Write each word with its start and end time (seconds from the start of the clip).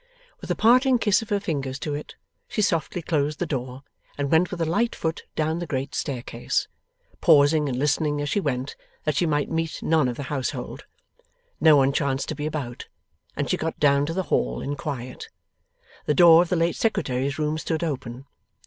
With 0.39 0.49
a 0.49 0.55
parting 0.55 0.97
kiss 0.97 1.21
of 1.21 1.29
her 1.29 1.39
fingers 1.39 1.77
to 1.77 1.93
it, 1.93 2.15
she 2.47 2.63
softly 2.63 3.03
closed 3.03 3.37
the 3.37 3.45
door 3.45 3.83
and 4.17 4.31
went 4.31 4.49
with 4.49 4.59
a 4.59 4.65
light 4.65 4.95
foot 4.95 5.25
down 5.35 5.59
the 5.59 5.67
great 5.67 5.93
staircase, 5.93 6.67
pausing 7.21 7.69
and 7.69 7.77
listening 7.77 8.19
as 8.19 8.27
she 8.27 8.39
went, 8.39 8.75
that 9.03 9.15
she 9.17 9.27
might 9.27 9.51
meet 9.51 9.83
none 9.83 10.07
of 10.07 10.17
the 10.17 10.23
household. 10.33 10.85
No 11.59 11.77
one 11.77 11.93
chanced 11.93 12.29
to 12.29 12.35
be 12.35 12.47
about, 12.47 12.87
and 13.35 13.47
she 13.47 13.57
got 13.57 13.79
down 13.79 14.07
to 14.07 14.13
the 14.15 14.23
hall 14.33 14.59
in 14.59 14.75
quiet. 14.75 15.27
The 16.07 16.15
door 16.15 16.41
of 16.41 16.49
the 16.49 16.55
late 16.55 16.75
Secretary's 16.75 17.37
room 17.37 17.59
stood 17.59 17.83
open. 17.83 18.25